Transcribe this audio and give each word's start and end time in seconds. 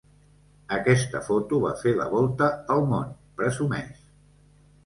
Aquesta 0.77 1.21
foto 1.27 1.59
va 1.65 1.75
fer 1.83 1.93
la 1.99 2.09
volta 2.15 2.49
al 2.77 2.83
món 2.95 3.15
—presumeix—. 3.15 4.05